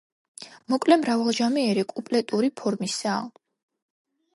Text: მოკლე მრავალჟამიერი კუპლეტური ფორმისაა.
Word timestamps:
მოკლე 0.73 0.97
მრავალჟამიერი 1.01 1.85
კუპლეტური 1.95 2.53
ფორმისაა. 2.63 3.25